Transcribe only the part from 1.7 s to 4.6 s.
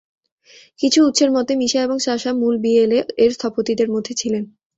এবং সাশা মূল বিএলএ-এর স্থপতিদের মধ্যে ছিলেন।